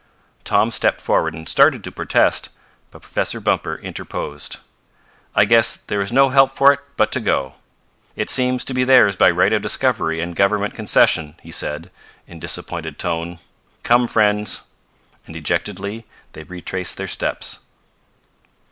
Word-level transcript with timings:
Tom 0.43 0.71
stepped 0.71 0.99
forward 0.99 1.35
and 1.35 1.47
started 1.47 1.83
to 1.83 1.91
protest, 1.91 2.49
but 2.89 3.03
Professor 3.03 3.39
Bumper 3.39 3.75
interposed. 3.75 4.57
"I 5.35 5.45
guess 5.45 5.75
there 5.77 6.01
is 6.01 6.11
no 6.11 6.29
help 6.29 6.49
for 6.49 6.73
it 6.73 6.79
but 6.97 7.11
to 7.11 7.19
go. 7.19 7.53
It 8.15 8.27
seems 8.27 8.65
to 8.65 8.73
be 8.73 8.83
theirs 8.83 9.15
by 9.15 9.29
right 9.29 9.53
of 9.53 9.61
discovery 9.61 10.19
and 10.19 10.35
government 10.35 10.73
concession," 10.73 11.35
he 11.43 11.51
said, 11.51 11.91
in 12.25 12.39
disappointed 12.39 12.97
tone. 12.97 13.37
"Come 13.83 14.07
friends"; 14.07 14.61
and 15.27 15.35
dejectedly 15.35 16.07
they 16.33 16.45
retraced 16.45 16.97
their 16.97 17.05
steps. 17.05 17.59